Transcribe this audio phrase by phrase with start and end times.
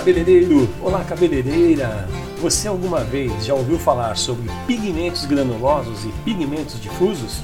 [0.00, 0.66] cabeleireiro!
[0.80, 2.08] Olá, cabeleireira!
[2.40, 7.42] Você alguma vez já ouviu falar sobre pigmentos granulosos e pigmentos difusos?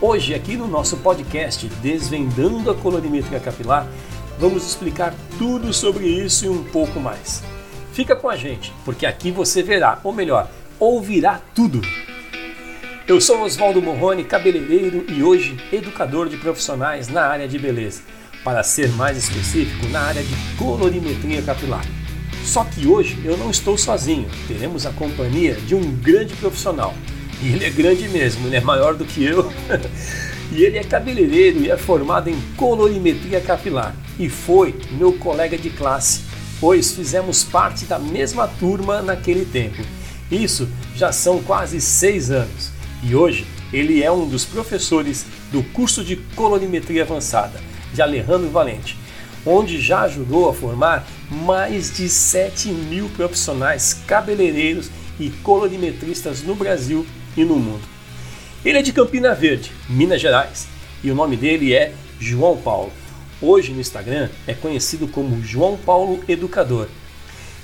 [0.00, 3.86] Hoje, aqui no nosso podcast Desvendando a Colorimetria Capilar,
[4.36, 7.40] vamos explicar tudo sobre isso e um pouco mais.
[7.92, 10.50] Fica com a gente, porque aqui você verá, ou melhor,
[10.80, 11.80] ouvirá tudo.
[13.06, 18.02] Eu sou Oswaldo Morrone, cabeleireiro e hoje educador de profissionais na área de beleza
[18.44, 21.84] para ser mais específico, na área de colorimetria capilar.
[22.44, 26.94] Só que hoje eu não estou sozinho, teremos a companhia de um grande profissional.
[27.42, 29.50] E ele é grande mesmo, ele é maior do que eu.
[30.52, 33.96] e ele é cabeleireiro e é formado em colorimetria capilar.
[34.18, 36.20] E foi meu colega de classe,
[36.60, 39.82] pois fizemos parte da mesma turma naquele tempo.
[40.30, 42.70] Isso já são quase seis anos.
[43.02, 48.98] E hoje ele é um dos professores do curso de colorimetria avançada de Alejandro Valente,
[49.46, 57.06] onde já ajudou a formar mais de 7 mil profissionais cabeleireiros e colorimetristas no Brasil
[57.36, 57.82] e no mundo.
[58.64, 60.66] Ele é de Campina Verde, Minas Gerais,
[61.02, 62.92] e o nome dele é João Paulo.
[63.40, 66.88] Hoje no Instagram é conhecido como João Paulo Educador.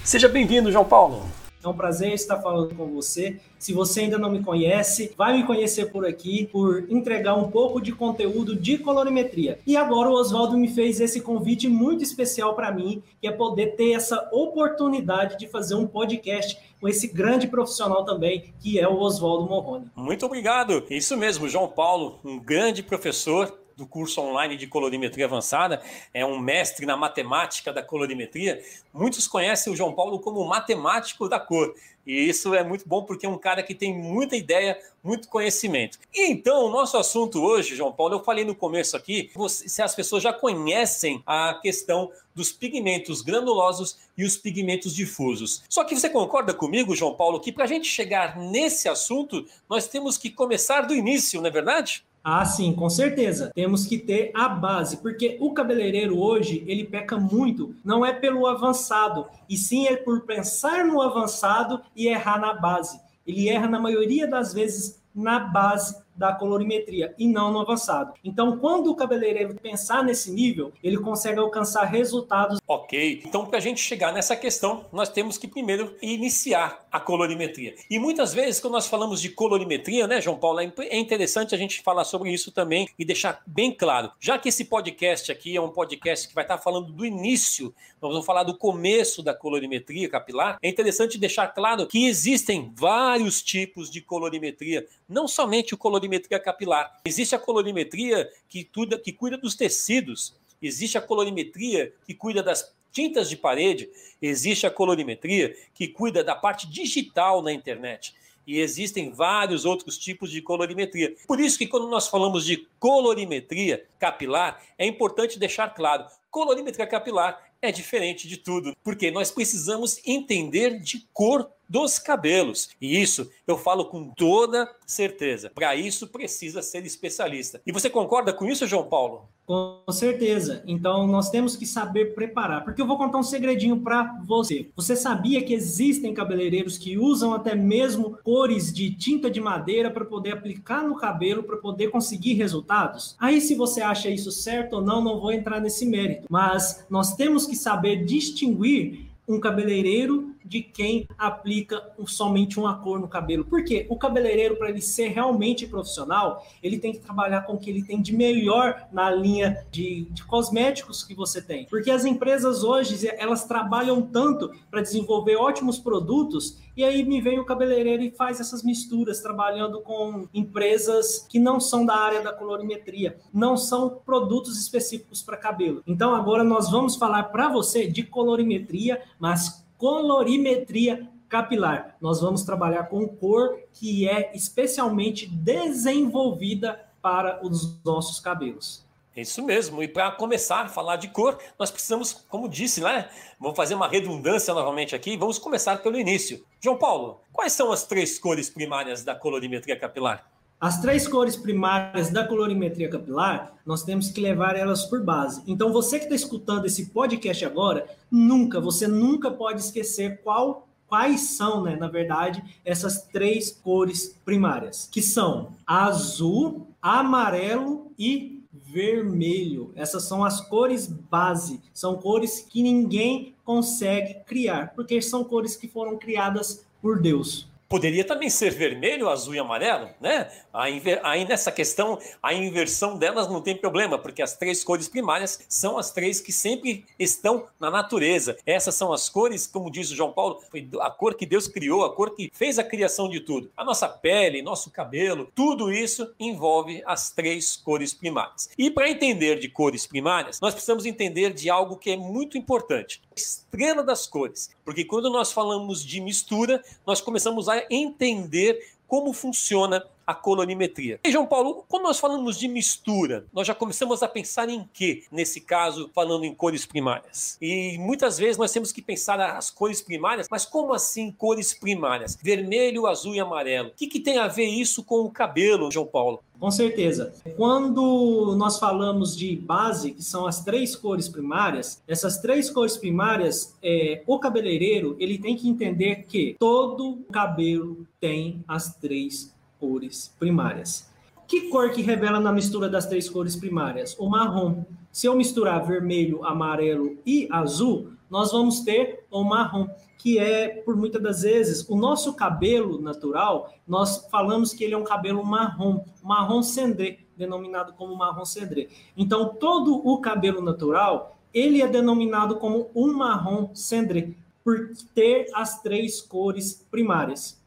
[0.04, 1.39] Seja bem-vindo, João Paulo.
[1.62, 3.38] É um prazer estar falando com você.
[3.58, 7.80] Se você ainda não me conhece, vai me conhecer por aqui por entregar um pouco
[7.80, 9.58] de conteúdo de colorimetria.
[9.66, 13.76] E agora o Oswaldo me fez esse convite muito especial para mim, que é poder
[13.76, 18.98] ter essa oportunidade de fazer um podcast com esse grande profissional também, que é o
[18.98, 19.86] Oswaldo Morrone.
[19.94, 20.84] Muito obrigado.
[20.88, 26.38] Isso mesmo, João Paulo, um grande professor do curso online de colorimetria avançada, é um
[26.38, 28.62] mestre na matemática da colorimetria.
[28.92, 31.74] Muitos conhecem o João Paulo como matemático da cor.
[32.06, 35.98] E isso é muito bom porque é um cara que tem muita ideia, muito conhecimento.
[36.12, 39.94] E então, o nosso assunto hoje, João Paulo, eu falei no começo aqui, se as
[39.94, 45.62] pessoas já conhecem a questão dos pigmentos granulosos e os pigmentos difusos.
[45.68, 49.86] Só que você concorda comigo, João Paulo, que para a gente chegar nesse assunto, nós
[49.86, 52.04] temos que começar do início, não é verdade?
[52.22, 53.50] Ah, sim, com certeza.
[53.54, 58.46] Temos que ter a base, porque o cabeleireiro hoje, ele peca muito, não é pelo
[58.46, 63.00] avançado, e sim é por pensar no avançado e errar na base.
[63.26, 68.12] Ele erra na maioria das vezes na base da colorimetria e não no avançado.
[68.22, 72.60] Então, quando o cabeleireiro pensar nesse nível, ele consegue alcançar resultados.
[72.68, 77.74] Ok, então para a gente chegar nessa questão, nós temos que primeiro iniciar a colorimetria.
[77.88, 81.80] E muitas vezes, quando nós falamos de colorimetria, né, João Paulo, é interessante a gente
[81.80, 84.12] falar sobre isso também e deixar bem claro.
[84.20, 88.10] Já que esse podcast aqui é um podcast que vai estar falando do início, nós
[88.12, 93.90] vamos falar do começo da colorimetria capilar, é interessante deixar claro que existem vários tipos
[93.90, 97.00] de colorimetria, não somente o colorimetria colorimetria capilar.
[97.04, 102.74] Existe a colorimetria que cuida, que cuida dos tecidos, existe a colorimetria que cuida das
[102.90, 103.88] tintas de parede,
[104.20, 108.14] existe a colorimetria que cuida da parte digital na internet.
[108.46, 111.14] E existem vários outros tipos de colorimetria.
[111.28, 117.38] Por isso que quando nós falamos de colorimetria capilar, é importante deixar claro, colorimetria capilar
[117.62, 122.70] é diferente de tudo, porque nós precisamos entender de cor dos cabelos.
[122.80, 125.48] E isso eu falo com toda certeza.
[125.54, 127.62] Para isso precisa ser especialista.
[127.64, 129.28] E você concorda com isso, João Paulo?
[129.46, 130.62] Com certeza.
[130.66, 132.64] Então nós temos que saber preparar.
[132.64, 134.68] Porque eu vou contar um segredinho para você.
[134.74, 140.04] Você sabia que existem cabeleireiros que usam até mesmo cores de tinta de madeira para
[140.04, 143.14] poder aplicar no cabelo para poder conseguir resultados?
[143.18, 146.26] Aí se você acha isso certo ou não, não vou entrar nesse mérito.
[146.28, 153.06] Mas nós temos que saber distinguir um cabeleireiro de quem aplica somente uma cor no
[153.06, 153.44] cabelo.
[153.44, 157.70] Porque o cabeleireiro, para ele ser realmente profissional, ele tem que trabalhar com o que
[157.70, 161.66] ele tem de melhor na linha de, de cosméticos que você tem.
[161.66, 167.38] Porque as empresas hoje, elas trabalham tanto para desenvolver ótimos produtos, e aí me vem
[167.38, 172.32] o cabeleireiro e faz essas misturas, trabalhando com empresas que não são da área da
[172.32, 175.80] colorimetria, não são produtos específicos para cabelo.
[175.86, 181.96] Então agora nós vamos falar para você de colorimetria, mas colorimetria capilar.
[182.02, 188.84] Nós vamos trabalhar com cor que é especialmente desenvolvida para os nossos cabelos.
[189.16, 189.82] É isso mesmo.
[189.82, 193.08] E para começar a falar de cor, nós precisamos, como disse, né?
[193.40, 195.16] Vamos fazer uma redundância novamente aqui.
[195.16, 196.44] Vamos começar pelo início.
[196.60, 200.30] João Paulo, quais são as três cores primárias da colorimetria capilar?
[200.60, 205.42] As três cores primárias da colorimetria capilar, nós temos que levar elas por base.
[205.46, 211.22] Então, você que está escutando esse podcast agora, nunca, você nunca pode esquecer qual, quais
[211.22, 219.72] são, né, na verdade, essas três cores primárias, que são azul, amarelo e vermelho.
[219.74, 225.66] Essas são as cores base, são cores que ninguém consegue criar, porque são cores que
[225.66, 227.49] foram criadas por Deus.
[227.70, 230.28] Poderia também ser vermelho, azul e amarelo, né?
[230.52, 235.78] Aí, nessa questão, a inversão delas não tem problema, porque as três cores primárias são
[235.78, 238.36] as três que sempre estão na natureza.
[238.44, 241.84] Essas são as cores, como diz o João Paulo, foi a cor que Deus criou,
[241.84, 243.52] a cor que fez a criação de tudo.
[243.56, 248.50] A nossa pele, nosso cabelo, tudo isso envolve as três cores primárias.
[248.58, 253.00] E para entender de cores primárias, nós precisamos entender de algo que é muito importante
[253.20, 254.50] estrela das cores.
[254.64, 260.98] Porque quando nós falamos de mistura, nós começamos a entender como funciona a colorimetria.
[261.04, 265.04] E João Paulo, quando nós falamos de mistura, nós já começamos a pensar em quê?
[265.10, 267.38] Nesse caso, falando em cores primárias.
[267.40, 272.18] E muitas vezes nós temos que pensar as cores primárias, mas como assim cores primárias?
[272.20, 273.68] Vermelho, azul e amarelo.
[273.68, 276.20] O que, que tem a ver isso com o cabelo, João Paulo?
[276.40, 277.12] Com certeza.
[277.36, 283.54] Quando nós falamos de base, que são as três cores primárias, essas três cores primárias,
[283.62, 290.90] é, o cabeleireiro ele tem que entender que todo cabelo tem as três cores primárias.
[291.28, 293.94] Que cor que revela na mistura das três cores primárias?
[293.98, 294.64] O marrom.
[294.90, 300.74] Se eu misturar vermelho, amarelo e azul, nós vamos ter o marrom, que é, por
[300.74, 305.84] muitas das vezes, o nosso cabelo natural, nós falamos que ele é um cabelo marrom,
[306.02, 308.66] marrom cendré, denominado como marrom cendré.
[308.96, 315.62] Então, todo o cabelo natural, ele é denominado como um marrom cendré, por ter as
[315.62, 317.39] três cores primárias.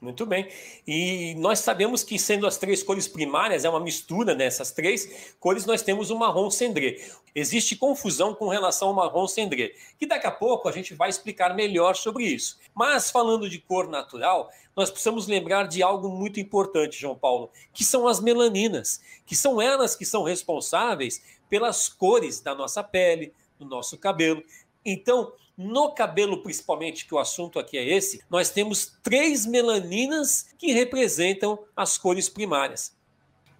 [0.00, 0.48] Muito bem.
[0.86, 5.66] E nós sabemos que, sendo as três cores primárias, é uma mistura dessas três cores,
[5.66, 6.98] nós temos o marrom cendré.
[7.34, 11.52] Existe confusão com relação ao marrom cendré, que daqui a pouco a gente vai explicar
[11.54, 12.60] melhor sobre isso.
[12.72, 17.84] Mas, falando de cor natural, nós precisamos lembrar de algo muito importante, João Paulo, que
[17.84, 23.66] são as melaninas, que são elas que são responsáveis pelas cores da nossa pele, do
[23.66, 24.44] nosso cabelo.
[24.84, 30.70] Então, no cabelo, principalmente, que o assunto aqui é esse, nós temos três melaninas que
[30.70, 32.96] representam as cores primárias.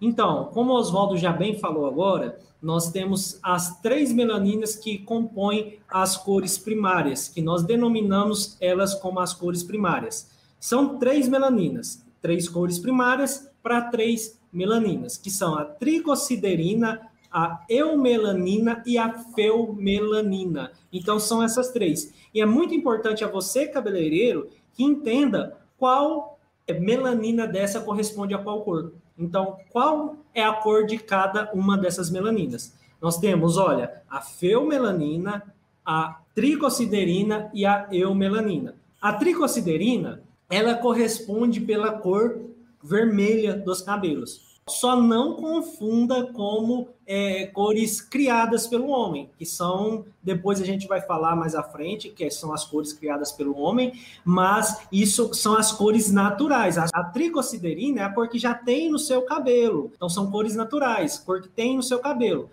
[0.01, 6.15] Então, como Oswaldo já bem falou agora, nós temos as três melaninas que compõem as
[6.15, 10.29] cores primárias, que nós denominamos elas como as cores primárias.
[10.57, 18.83] São três melaninas, três cores primárias para três melaninas, que são a tricosiderina, a eumelanina
[18.85, 20.71] e a feumelanina.
[20.91, 22.13] Então são essas três.
[22.33, 26.39] E é muito importante a você, cabeleireiro, que entenda qual
[26.73, 28.93] melanina dessa corresponde a qual cor.
[29.17, 32.75] Então, qual é a cor de cada uma dessas melaninas?
[33.01, 35.43] Nós temos, olha, a feumelanina,
[35.85, 38.75] a tricosiderina e a eumelanina.
[39.01, 42.39] A tricosiderina, ela corresponde pela cor
[42.83, 44.48] vermelha dos cabelos.
[44.69, 51.01] Só não confunda como é, cores criadas pelo homem, que são, depois a gente vai
[51.01, 53.93] falar mais à frente, que são as cores criadas pelo homem,
[54.23, 56.77] mas isso são as cores naturais.
[56.77, 60.55] A, a tricosiderina é a cor que já tem no seu cabelo, então são cores
[60.55, 62.49] naturais, cor que tem no seu cabelo.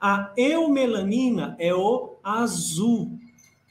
[0.00, 3.18] A eumelanina é o azul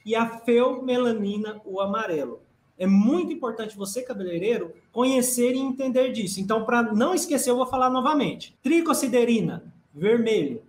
[0.05, 2.44] e a feumelanina o amarelo.
[2.77, 6.41] É muito importante você, cabeleireiro, conhecer e entender disso.
[6.41, 8.55] Então, para não esquecer, eu vou falar novamente.
[8.61, 9.63] Tricosiderina,
[9.93, 10.61] vermelho.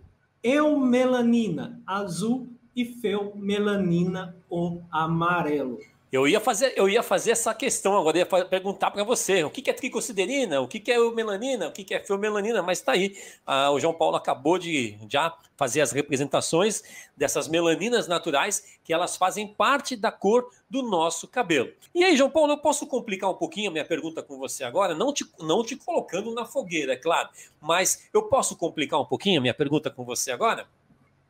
[0.42, 2.46] Eumelanina, azul.
[2.76, 5.78] E feumelanina, o amarelo.
[6.10, 9.60] Eu ia fazer, eu ia fazer essa questão agora, ia perguntar para você o que,
[9.60, 12.92] que é tricosiderina, o que, que é melanina, o que, que é fiomelanina, mas está
[12.92, 13.18] aí.
[13.44, 16.82] Ah, o João Paulo acabou de já fazer as representações
[17.16, 21.72] dessas melaninas naturais que elas fazem parte da cor do nosso cabelo.
[21.92, 24.94] E aí, João Paulo, eu posso complicar um pouquinho a minha pergunta com você agora,
[24.94, 27.28] não te, não te colocando na fogueira, é claro,
[27.60, 30.68] mas eu posso complicar um pouquinho a minha pergunta com você agora?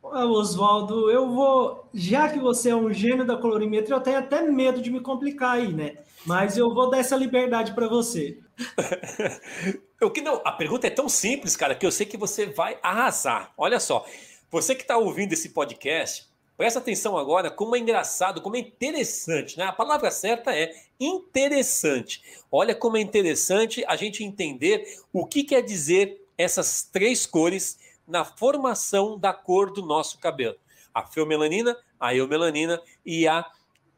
[0.01, 1.87] Oswaldo, eu vou.
[1.93, 5.57] Já que você é um gênio da colorimetria, eu tenho até medo de me complicar
[5.57, 5.97] aí, né?
[6.25, 8.39] Mas eu vou dar essa liberdade para você.
[10.01, 10.41] o que não?
[10.43, 13.53] A pergunta é tão simples, cara, que eu sei que você vai arrasar.
[13.57, 14.05] Olha só,
[14.49, 19.57] você que está ouvindo esse podcast, presta atenção agora como é engraçado, como é interessante,
[19.57, 19.65] né?
[19.65, 22.21] A palavra certa é interessante.
[22.51, 28.23] Olha como é interessante a gente entender o que quer dizer essas três cores na
[28.23, 30.57] formação da cor do nosso cabelo.
[30.93, 33.45] A feumelanina, a eumelanina e a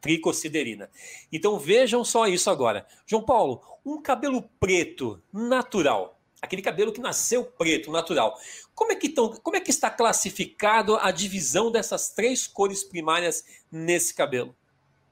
[0.01, 0.89] tricosiderina.
[1.31, 2.85] Então vejam só isso agora.
[3.05, 8.37] João Paulo, um cabelo preto natural, aquele cabelo que nasceu preto, natural.
[8.73, 13.43] Como é que, tão, como é que está classificado a divisão dessas três cores primárias
[13.71, 14.55] nesse cabelo?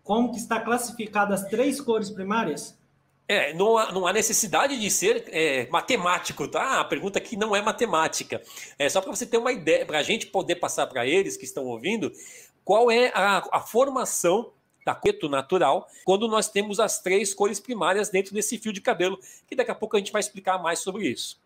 [0.03, 2.76] Como que está classificada as três cores primárias?
[3.27, 6.79] É, não há, não há necessidade de ser é, matemático, tá?
[6.79, 8.41] A pergunta aqui não é matemática.
[8.79, 11.43] É só para você ter uma ideia, para a gente poder passar para eles que
[11.43, 12.11] estão ouvindo
[12.63, 14.51] qual é a, a formação
[14.85, 19.19] da coeto natural quando nós temos as três cores primárias dentro desse fio de cabelo,
[19.45, 21.37] que daqui a pouco a gente vai explicar mais sobre isso.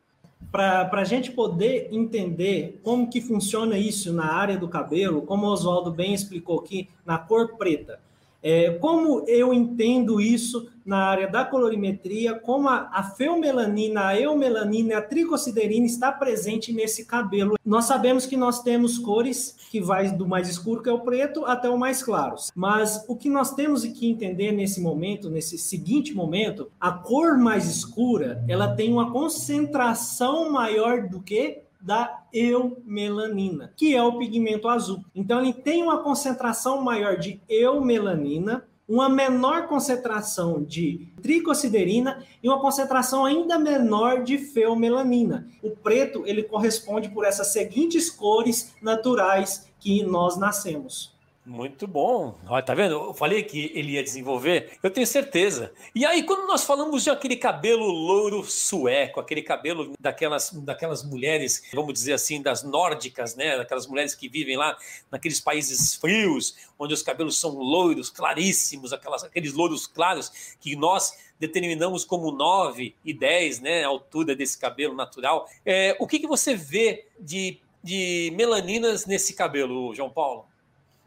[0.52, 5.50] Para a gente poder entender como que funciona isso na área do cabelo, como o
[5.50, 8.00] Oswaldo bem explicou aqui, na cor preta.
[8.44, 14.98] É, como eu entendo isso na área da colorimetria, como a, a feomelanina, a eumelanina
[14.98, 17.56] a tricociderina está presente nesse cabelo.
[17.64, 21.46] Nós sabemos que nós temos cores que vai do mais escuro, que é o preto,
[21.46, 22.36] até o mais claro.
[22.56, 27.70] Mas o que nós temos que entender nesse momento, nesse seguinte momento, a cor mais
[27.70, 35.04] escura, ela tem uma concentração maior do que da eumelanina, que é o pigmento azul.
[35.16, 42.60] Então ele tem uma concentração maior de eumelanina, uma menor concentração de tricociderina e uma
[42.60, 45.48] concentração ainda menor de feomelanina.
[45.64, 51.11] O preto, ele corresponde por essas seguintes cores naturais que nós nascemos.
[51.44, 52.38] Muito bom.
[52.46, 52.94] Olha, tá vendo?
[52.94, 55.74] Eu falei que ele ia desenvolver, eu tenho certeza.
[55.96, 61.64] E aí, quando nós falamos de aquele cabelo louro sueco, aquele cabelo daquelas, daquelas mulheres,
[61.74, 63.58] vamos dizer assim, das nórdicas, né?
[63.58, 64.78] Daquelas mulheres que vivem lá
[65.10, 71.18] naqueles países frios, onde os cabelos são loiros, claríssimos, aquelas, aqueles louros claros que nós
[71.40, 73.84] determinamos como 9 e 10, né?
[73.84, 75.50] A altura desse cabelo natural.
[75.66, 80.51] É, o que, que você vê de, de melaninas nesse cabelo, João Paulo?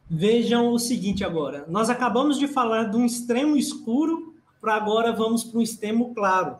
[0.08, 1.64] Vejam o seguinte agora.
[1.66, 6.58] Nós acabamos de falar de um extremo escuro para agora vamos para um extremo claro.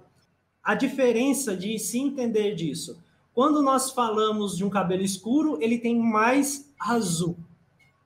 [0.63, 2.99] A diferença de se entender disso.
[3.35, 7.37] Quando nós falamos de um cabelo escuro, ele tem mais azul.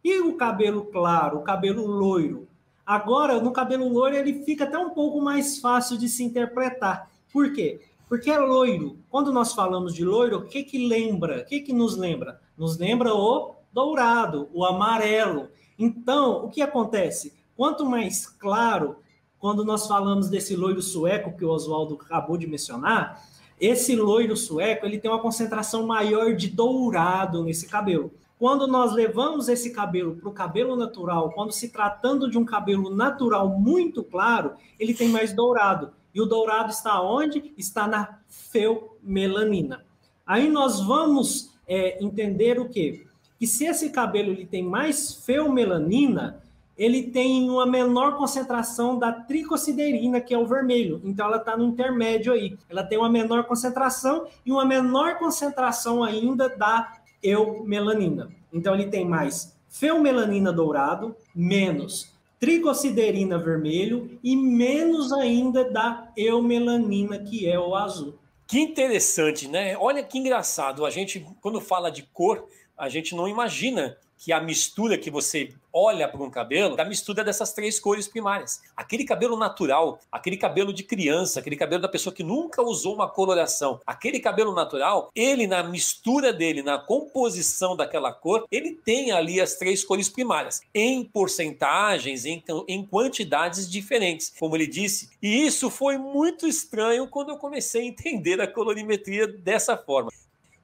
[0.02, 2.48] E o cabelo claro, o cabelo loiro?
[2.84, 7.10] Agora, no cabelo loiro, ele fica até um pouco mais fácil de se interpretar.
[7.32, 7.80] Por quê?
[8.08, 8.96] Porque é loiro.
[9.10, 11.42] Quando nós falamos de loiro, o que que lembra?
[11.42, 12.40] O que que nos lembra?
[12.56, 15.48] Nos lembra o dourado, o amarelo.
[15.78, 17.34] Então, o que acontece?
[17.56, 18.96] Quanto mais claro,
[19.38, 23.22] quando nós falamos desse loiro sueco que o Oswaldo acabou de mencionar,
[23.60, 28.12] esse loiro sueco ele tem uma concentração maior de dourado nesse cabelo.
[28.38, 32.94] Quando nós levamos esse cabelo para o cabelo natural, quando se tratando de um cabelo
[32.94, 35.90] natural muito claro, ele tem mais dourado.
[36.14, 37.52] E o dourado está onde?
[37.58, 39.84] Está na feomelanina.
[40.24, 43.07] Aí nós vamos é, entender o que?
[43.38, 46.42] Que se esse cabelo ele tem mais feomelanina,
[46.76, 51.00] ele tem uma menor concentração da tricociderina, que é o vermelho.
[51.04, 52.56] Então ela está no intermédio aí.
[52.68, 56.92] Ela tem uma menor concentração e uma menor concentração ainda da
[57.22, 58.30] eumelanina.
[58.52, 67.48] Então ele tem mais feomelanina dourado, menos tricociderina vermelho e menos ainda da eumelanina, que
[67.48, 68.14] é o azul.
[68.46, 69.76] Que interessante, né?
[69.76, 70.86] Olha que engraçado.
[70.86, 72.46] A gente, quando fala de cor,
[72.78, 76.84] a gente não imagina que a mistura que você olha para um cabelo, é a
[76.84, 78.60] mistura dessas três cores primárias.
[78.76, 83.08] Aquele cabelo natural, aquele cabelo de criança, aquele cabelo da pessoa que nunca usou uma
[83.08, 89.40] coloração, aquele cabelo natural, ele na mistura dele, na composição daquela cor, ele tem ali
[89.40, 95.10] as três cores primárias, em porcentagens, em, em quantidades diferentes, como ele disse.
[95.22, 100.10] E isso foi muito estranho quando eu comecei a entender a colorimetria dessa forma.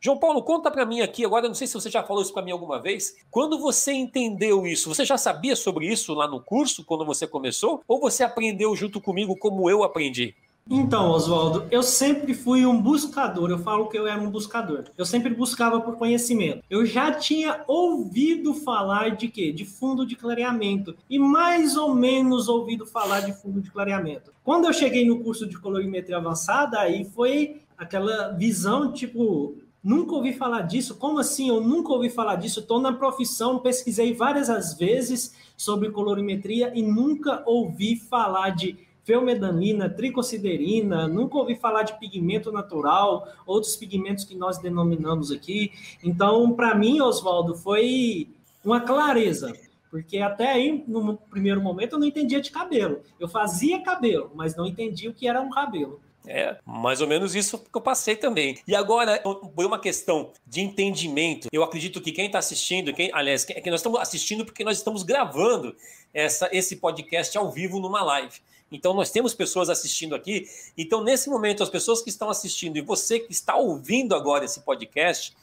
[0.05, 2.43] João Paulo, conta para mim aqui agora, não sei se você já falou isso para
[2.43, 3.17] mim alguma vez.
[3.31, 7.83] Quando você entendeu isso, você já sabia sobre isso lá no curso quando você começou
[7.89, 10.35] ou você aprendeu junto comigo como eu aprendi?
[10.69, 13.51] Então, Oswaldo, eu sempre fui um buscador.
[13.51, 14.85] Eu falo que eu era um buscador.
[14.97, 16.63] Eu sempre buscava por conhecimento.
[16.69, 19.53] Eu já tinha ouvido falar de quê?
[19.53, 20.95] De fundo de clareamento.
[21.09, 24.33] E mais ou menos ouvido falar de fundo de clareamento.
[24.43, 30.33] Quando eu cheguei no curso de colorimetria avançada, aí foi aquela visão tipo Nunca ouvi
[30.33, 30.95] falar disso.
[30.97, 31.50] Como assim?
[31.50, 32.61] Eu nunca ouvi falar disso.
[32.61, 39.91] Estou na profissão, pesquisei várias as vezes sobre colorimetria e nunca ouvi falar de feomedanina,
[39.91, 45.71] tricociderina, nunca ouvi falar de pigmento natural, outros pigmentos que nós denominamos aqui.
[46.03, 48.31] Então, para mim, Oswaldo, foi
[48.64, 49.53] uma clareza,
[49.91, 53.00] porque até aí, no primeiro momento, eu não entendia de cabelo.
[53.21, 56.00] Eu fazia cabelo, mas não entendia o que era um cabelo.
[56.26, 58.59] É, mais ou menos isso que eu passei também.
[58.66, 63.45] E agora, por uma questão de entendimento, eu acredito que quem está assistindo, quem, aliás,
[63.45, 65.76] que nós estamos assistindo porque nós estamos gravando
[66.12, 68.40] essa, esse podcast ao vivo numa live.
[68.73, 70.49] Então, nós temos pessoas assistindo aqui.
[70.76, 74.61] Então, nesse momento, as pessoas que estão assistindo e você que está ouvindo agora esse
[74.61, 75.37] podcast,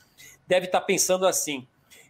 [0.47, 1.65] deve estar pensando assim: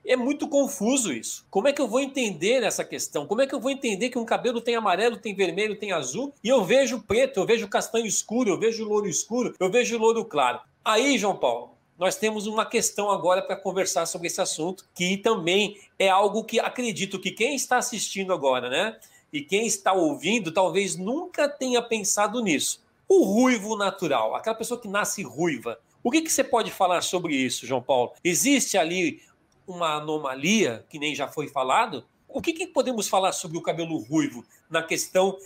[0.06, 1.46] é muito confuso isso.
[1.50, 3.26] Como é que eu vou entender essa questão?
[3.26, 6.34] Como é que eu vou entender que um cabelo tem amarelo, tem vermelho, tem azul
[6.44, 10.26] e eu vejo preto, eu vejo castanho escuro, eu vejo louro escuro, eu vejo louro
[10.26, 10.60] claro?
[10.84, 15.78] Aí, João Paulo, nós temos uma questão agora para conversar sobre esse assunto, que também
[16.00, 18.98] é algo que acredito que quem está assistindo agora, né?
[19.32, 22.82] E quem está ouvindo, talvez nunca tenha pensado nisso.
[23.08, 25.78] O ruivo natural, aquela pessoa que nasce ruiva.
[26.04, 28.14] O que, que você pode falar sobre isso, João Paulo?
[28.24, 29.22] Existe ali
[29.72, 32.04] uma anomalia, que nem já foi falado?
[32.28, 35.38] O que, que podemos falar sobre o cabelo ruivo na questão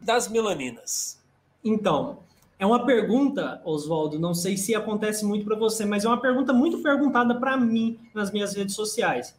[0.00, 1.20] das melaninas?
[1.64, 2.18] Então,
[2.58, 6.52] é uma pergunta, Oswaldo, não sei se acontece muito para você, mas é uma pergunta
[6.52, 9.34] muito perguntada para mim nas minhas redes sociais.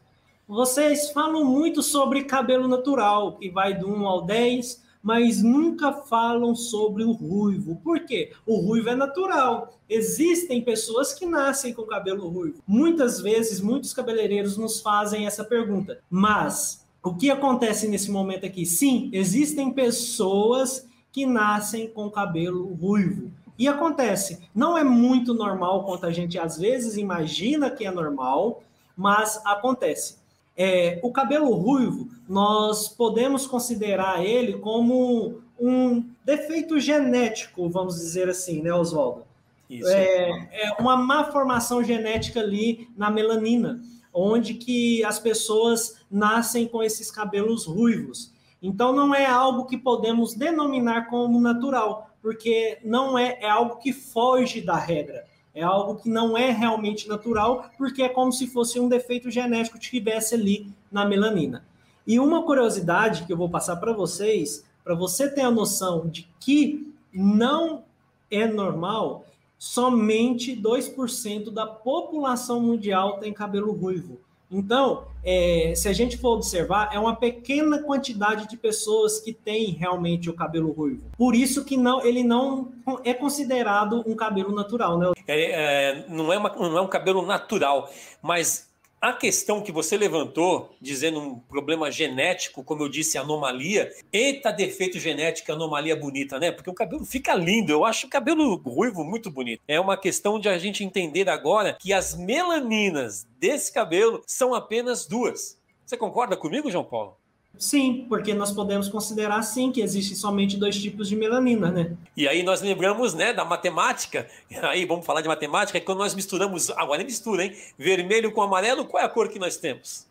[0.47, 6.55] Vocês falam muito sobre cabelo natural, que vai do 1 ao 10, mas nunca falam
[6.55, 7.75] sobre o ruivo.
[7.83, 8.31] Por quê?
[8.45, 9.77] O ruivo é natural.
[9.89, 12.63] Existem pessoas que nascem com cabelo ruivo.
[12.65, 15.99] Muitas vezes, muitos cabeleireiros nos fazem essa pergunta.
[16.09, 18.65] Mas o que acontece nesse momento aqui?
[18.65, 23.29] Sim, existem pessoas que nascem com cabelo ruivo.
[23.59, 28.63] E acontece, não é muito normal quanto a gente às vezes imagina que é normal,
[28.95, 30.22] mas acontece.
[30.55, 38.61] É, o cabelo ruivo, nós podemos considerar ele como um defeito genético, vamos dizer assim,
[38.61, 39.23] né, Oswaldo?
[39.69, 39.89] Isso.
[39.89, 43.81] É, é uma má formação genética ali na melanina,
[44.13, 48.31] onde que as pessoas nascem com esses cabelos ruivos.
[48.61, 53.91] Então não é algo que podemos denominar como natural, porque não é, é algo que
[53.91, 55.25] foge da regra.
[55.55, 59.77] É algo que não é realmente natural, porque é como se fosse um defeito genético
[59.77, 61.63] que tivesse ali na melanina.
[62.05, 66.27] E uma curiosidade que eu vou passar para vocês, para você ter a noção de
[66.39, 67.83] que não
[68.29, 69.25] é normal,
[69.57, 74.19] somente 2% da população mundial tem cabelo ruivo.
[74.53, 79.71] Então, é, se a gente for observar, é uma pequena quantidade de pessoas que tem
[79.71, 81.09] realmente o cabelo ruivo.
[81.17, 82.71] Por isso que não, ele não
[83.03, 85.11] é considerado um cabelo natural, né?
[85.27, 87.89] É, é, não, é uma, não é um cabelo natural,
[88.21, 88.72] mas
[89.03, 94.97] a questão que você levantou, dizendo um problema genético, como eu disse, anomalia, eita defeito
[94.97, 96.53] genético, anomalia bonita, né?
[96.53, 99.61] Porque o cabelo fica lindo, eu acho o cabelo ruivo muito bonito.
[99.67, 105.05] É uma questão de a gente entender agora que as melaninas desse cabelo são apenas
[105.05, 105.59] duas.
[105.85, 107.17] Você concorda comigo, João Paulo?
[107.57, 111.95] Sim, porque nós podemos considerar sim que existem somente dois tipos de melanina, né?
[112.17, 114.27] E aí nós lembramos, né, da matemática.
[114.63, 117.55] Aí vamos falar de matemática, é quando nós misturamos, agora é mistura, hein?
[117.77, 120.07] Vermelho com amarelo, qual é a cor que nós temos?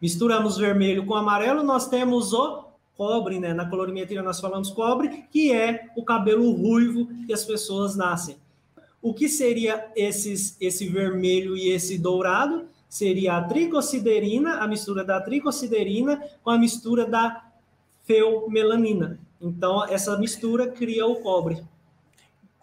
[0.00, 2.64] Misturamos vermelho com amarelo, nós temos o
[2.96, 3.54] cobre, né?
[3.54, 8.36] Na colorimetria nós falamos cobre, que é o cabelo ruivo que as pessoas nascem.
[9.00, 12.68] O que seria esses, esse vermelho e esse dourado?
[12.92, 17.42] Seria a tricociderina, a mistura da tricociderina com a mistura da
[18.04, 19.18] feomelanina.
[19.40, 21.64] Então, essa mistura cria o cobre.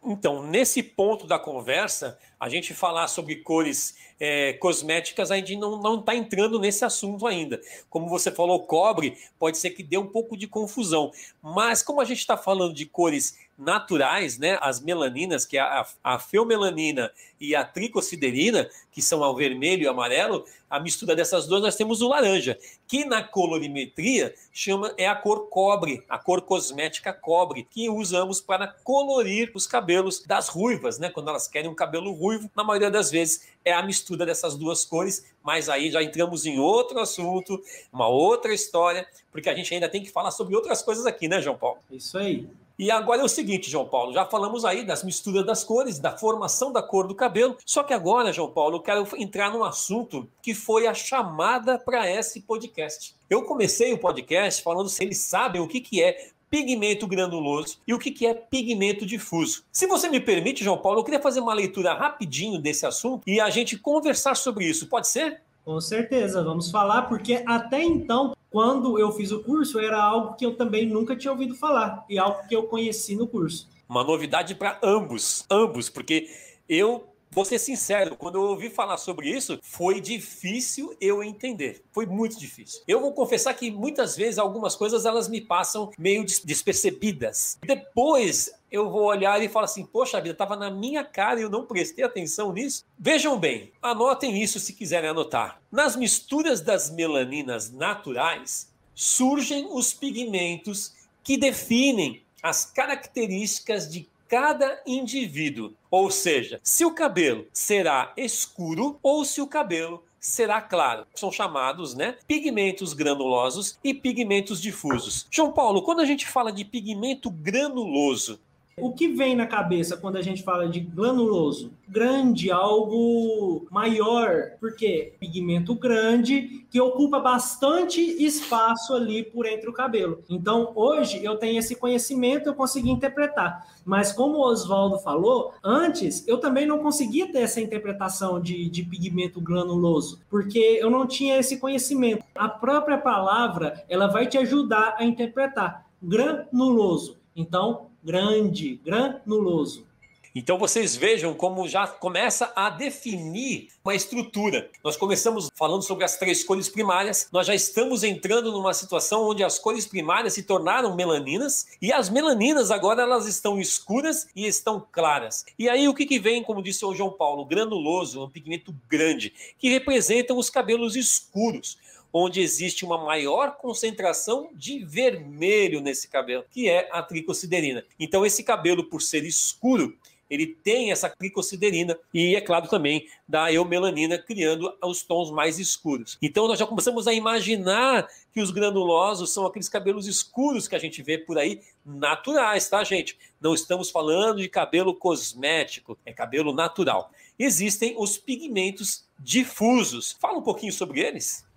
[0.06, 6.00] Então, nesse ponto da conversa, a gente falar sobre cores é, cosméticas, a gente não
[6.00, 7.60] está entrando nesse assunto ainda.
[7.90, 11.12] Como você falou, cobre, pode ser que dê um pouco de confusão.
[11.42, 15.86] Mas como a gente está falando de cores naturais, né, as melaninas, que é a,
[16.02, 21.62] a feomelanina e a tricociderina, que são ao vermelho e amarelo, a mistura dessas duas
[21.62, 27.12] nós temos o laranja, que na colorimetria chama é a cor cobre, a cor cosmética
[27.12, 32.14] cobre, que usamos para colorir os cabelos das ruivas, né, quando elas querem um cabelo
[32.14, 36.46] ruivo, na maioria das vezes é a mistura dessas duas cores, mas aí já entramos
[36.46, 40.82] em outro assunto, uma outra história, porque a gente ainda tem que falar sobre outras
[40.82, 41.80] coisas aqui, né, João Paulo?
[41.92, 42.48] Isso aí.
[42.80, 46.18] E agora é o seguinte, João Paulo, já falamos aí das misturas das cores, da
[46.18, 47.58] formação da cor do cabelo.
[47.66, 52.10] Só que agora, João Paulo, eu quero entrar num assunto que foi a chamada para
[52.10, 53.14] esse podcast.
[53.30, 57.94] Eu comecei o podcast falando se eles sabem o que, que é pigmento granuloso e
[57.94, 59.66] o que, que é pigmento difuso.
[59.74, 63.42] Se você me permite, João Paulo, eu queria fazer uma leitura rapidinho desse assunto e
[63.42, 64.88] a gente conversar sobre isso.
[64.88, 65.42] Pode ser?
[65.66, 70.46] Com certeza, vamos falar, porque até então, quando eu fiz o curso, era algo que
[70.46, 73.70] eu também nunca tinha ouvido falar e algo que eu conheci no curso.
[73.88, 76.30] Uma novidade para ambos, ambos, porque
[76.68, 81.84] eu Vou ser sincero, quando eu ouvi falar sobre isso, foi difícil eu entender.
[81.92, 82.82] Foi muito difícil.
[82.88, 87.60] Eu vou confessar que muitas vezes algumas coisas elas me passam meio despercebidas.
[87.64, 91.50] Depois eu vou olhar e falar assim: poxa vida, estava na minha cara e eu
[91.50, 92.84] não prestei atenção nisso.
[92.98, 95.62] Vejam bem, anotem isso se quiserem anotar.
[95.72, 105.74] Nas misturas das melaninas naturais, surgem os pigmentos que definem as características de cada indivíduo.
[105.90, 111.08] Ou seja, se o cabelo será escuro ou se o cabelo será claro.
[111.16, 115.26] São chamados, né, pigmentos granulosos e pigmentos difusos.
[115.32, 118.40] João Paulo, quando a gente fala de pigmento granuloso,
[118.82, 121.72] O que vem na cabeça quando a gente fala de granuloso?
[121.88, 130.24] Grande, algo maior, porque pigmento grande que ocupa bastante espaço ali por entre o cabelo.
[130.30, 133.66] Então, hoje eu tenho esse conhecimento, eu consegui interpretar.
[133.84, 138.84] Mas como o Oswaldo falou, antes eu também não conseguia ter essa interpretação de, de
[138.84, 142.24] pigmento granuloso, porque eu não tinha esse conhecimento.
[142.36, 145.88] A própria palavra, ela vai te ajudar a interpretar.
[146.02, 147.18] Granuloso.
[147.36, 149.90] Então, grande, granuloso.
[150.36, 154.70] Então vocês vejam como já começa a definir uma estrutura.
[154.84, 159.44] Nós começamos falando sobre as três cores primárias, nós já estamos entrando numa situação onde
[159.44, 164.86] as cores primárias se tornaram melaninas e as melaninas agora elas estão escuras e estão
[164.92, 165.46] claras.
[165.58, 169.34] E aí o que, que vem, como disse o João Paulo, granuloso, um pigmento grande,
[169.58, 171.78] que representam os cabelos escuros
[172.14, 177.84] onde existe uma maior concentração de vermelho nesse cabelo, que é a tricociderina.
[178.00, 179.98] Então, esse cabelo, por ser escuro,
[180.30, 186.18] ele tem essa tricociderina e, é claro, também da eumelanina, criando os tons mais escuros.
[186.22, 190.80] Então, nós já começamos a imaginar que os granulosos são aqueles cabelos escuros que a
[190.80, 193.18] gente vê por aí, naturais, tá, gente?
[193.42, 197.12] Não estamos falando de cabelo cosmético, é cabelo natural.
[197.38, 200.16] Existem os pigmentos difusos.
[200.20, 201.49] Fala um pouquinho sobre eles.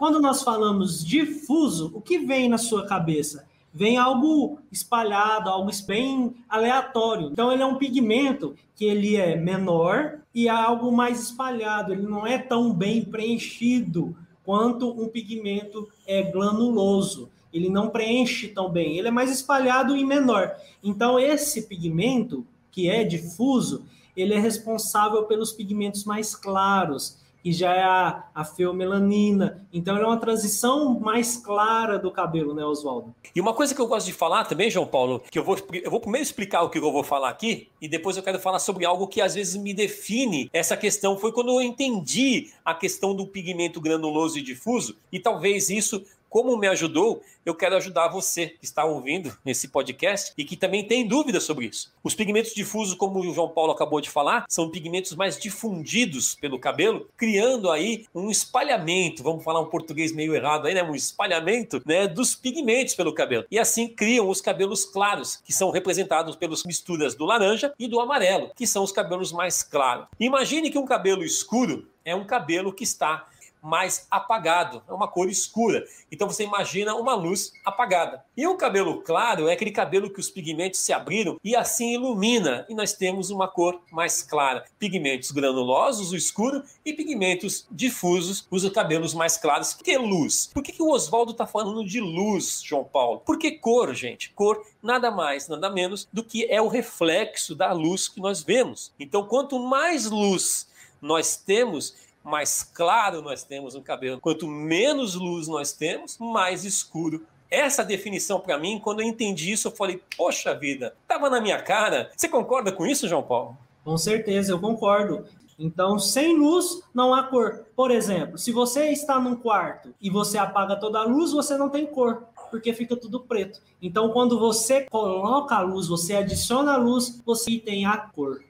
[0.00, 3.44] Quando nós falamos difuso, o que vem na sua cabeça?
[3.70, 7.28] Vem algo espalhado, algo bem aleatório.
[7.30, 12.06] Então ele é um pigmento que ele é menor e é algo mais espalhado, ele
[12.06, 17.28] não é tão bem preenchido quanto um pigmento é granuloso.
[17.52, 20.56] Ele não preenche tão bem, ele é mais espalhado e menor.
[20.82, 23.84] Então esse pigmento que é difuso,
[24.16, 29.66] ele é responsável pelos pigmentos mais claros, que já é a, a feomelanina.
[29.72, 33.14] Então, é uma transição mais clara do cabelo, né, Oswaldo?
[33.34, 35.90] E uma coisa que eu gosto de falar também, João Paulo, que eu vou, eu
[35.90, 38.84] vou primeiro explicar o que eu vou falar aqui, e depois eu quero falar sobre
[38.84, 41.16] algo que às vezes me define essa questão.
[41.16, 46.56] Foi quando eu entendi a questão do pigmento granuloso e difuso, e talvez isso como
[46.56, 51.06] me ajudou, eu quero ajudar você que está ouvindo esse podcast e que também tem
[51.06, 51.92] dúvidas sobre isso.
[52.04, 56.58] Os pigmentos difusos, como o João Paulo acabou de falar, são pigmentos mais difundidos pelo
[56.58, 60.82] cabelo, criando aí um espalhamento, vamos falar um português meio errado aí, né?
[60.82, 63.44] Um espalhamento né, dos pigmentos pelo cabelo.
[63.50, 67.98] E assim criam os cabelos claros, que são representados pelas misturas do laranja e do
[67.98, 70.06] amarelo, que são os cabelos mais claros.
[70.20, 73.26] Imagine que um cabelo escuro é um cabelo que está
[73.62, 75.84] mais apagado, é uma cor escura.
[76.10, 78.24] Então você imagina uma luz apagada.
[78.36, 82.66] E o cabelo claro é aquele cabelo que os pigmentos se abriram e assim ilumina,
[82.68, 84.64] e nós temos uma cor mais clara.
[84.78, 89.74] Pigmentos granulosos, o escuro, e pigmentos difusos, os cabelos mais claros.
[89.74, 90.50] Que luz?
[90.52, 93.22] Por que, que o Oswaldo está falando de luz, João Paulo?
[93.24, 98.08] Porque cor, gente, cor nada mais, nada menos do que é o reflexo da luz
[98.08, 98.92] que nós vemos.
[98.98, 100.68] Então, quanto mais luz
[101.00, 104.20] nós temos, mais claro nós temos o cabelo.
[104.20, 109.68] Quanto menos luz nós temos, mais escuro essa definição para mim, quando eu entendi isso,
[109.68, 112.10] eu falei, poxa vida, tava na minha cara.
[112.16, 113.58] Você concorda com isso, João Paulo?
[113.84, 115.24] Com certeza, eu concordo.
[115.58, 117.66] Então, sem luz não há cor.
[117.76, 121.68] Por exemplo, se você está num quarto e você apaga toda a luz, você não
[121.68, 123.60] tem cor, porque fica tudo preto.
[123.82, 128.42] Então, quando você coloca a luz, você adiciona a luz, você tem a cor.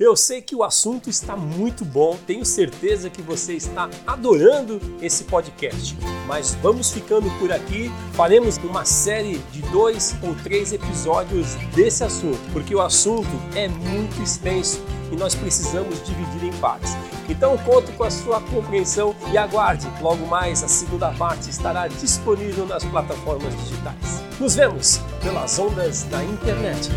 [0.00, 5.24] Eu sei que o assunto está muito bom, tenho certeza que você está adorando esse
[5.24, 5.94] podcast.
[6.26, 12.40] Mas vamos ficando por aqui, faremos uma série de dois ou três episódios desse assunto,
[12.50, 14.82] porque o assunto é muito extenso
[15.12, 16.92] e nós precisamos dividir em partes.
[17.28, 22.64] Então conto com a sua compreensão e aguarde, logo mais a segunda parte estará disponível
[22.64, 24.22] nas plataformas digitais.
[24.40, 26.88] Nos vemos pelas ondas da internet.